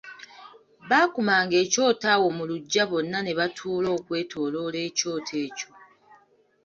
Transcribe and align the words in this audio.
Baakumanga 0.89 1.55
ekyoto 1.63 2.05
awo 2.15 2.27
mu 2.37 2.43
luggya 2.49 2.83
bonna 2.91 3.19
ne 3.23 3.33
batuula 3.39 3.89
okwetoloola 3.97 4.77
ekyoto 4.87 5.33
ekyo. 5.45 5.69